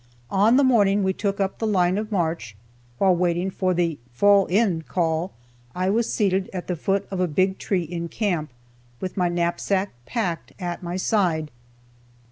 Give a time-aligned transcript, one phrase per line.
[0.31, 2.55] On the morning we took up the line of march,
[2.97, 5.31] while waiting for the "fall in" call,
[5.75, 8.49] I was seated at the foot of a big tree in camp,
[8.99, 11.51] with my knapsack, packed, at my side.